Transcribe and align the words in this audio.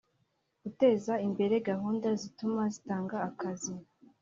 guteza 0.63 1.13
imbere 1.27 1.55
gahunda 1.69 2.09
zituma 2.21 2.61
zitanga 2.73 3.15
akazi 3.29 3.73